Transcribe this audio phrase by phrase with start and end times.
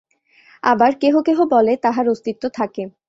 [0.63, 2.83] আবার কেহ কেহ বলে তাহার অস্তিত্ব থাকে।